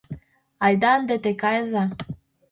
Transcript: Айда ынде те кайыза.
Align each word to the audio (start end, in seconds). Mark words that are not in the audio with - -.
Айда 0.65 0.89
ынде 0.99 1.15
те 1.23 1.31
кайыза. 1.41 1.83